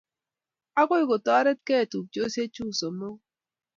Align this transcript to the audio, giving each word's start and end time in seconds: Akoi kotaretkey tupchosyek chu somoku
Akoi 0.81 1.03
kotaretkey 1.09 1.83
tupchosyek 1.91 2.49
chu 2.55 2.63
somoku 2.79 3.21